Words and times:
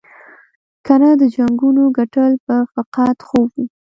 کنه 0.85 1.09
د 1.21 1.23
جنګونو 1.35 1.83
ګټل 1.97 2.31
به 2.45 2.57
فقط 2.73 3.17
خوب 3.27 3.49
وي. 3.57 3.67